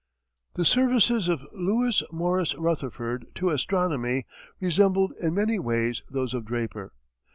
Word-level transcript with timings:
The 0.55 0.65
services 0.65 1.27
of 1.29 1.45
Lewis 1.53 2.01
Morris 2.11 2.55
Rutherford 2.55 3.27
to 3.35 3.51
astronomy 3.51 4.25
resembled 4.59 5.13
in 5.21 5.35
many 5.35 5.59
ways 5.59 6.01
those 6.09 6.33
of 6.33 6.43
Draper. 6.43 6.91